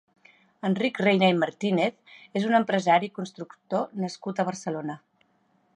[0.69, 4.97] Enric Reyna i Martínez és un empresari i constructor nascut a Barcelona.